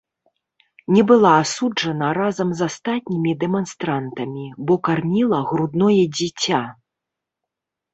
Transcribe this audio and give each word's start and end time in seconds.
Не 0.95 1.03
была 1.11 1.33
асуджана 1.41 2.07
разам 2.19 2.55
з 2.63 2.71
астатнімі 2.71 3.37
дэманстрантамі, 3.45 4.45
бо 4.67 4.83
карміла 4.91 5.47
грудное 5.55 5.97
дзіця. 6.21 6.69